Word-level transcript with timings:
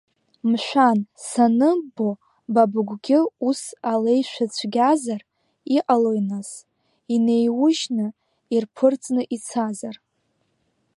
Мшәан, 0.49 0.99
саныббо, 1.27 2.09
ба 2.53 2.63
быгәгьы 2.71 3.19
ус 3.47 3.61
алеишәа 3.91 4.45
цәгьазар, 4.55 5.21
иҟалои 5.75 6.21
нас, 6.29 6.49
инеиужьны, 7.15 8.07
ирԥырҵны 8.55 9.21
ицазар! 9.35 9.95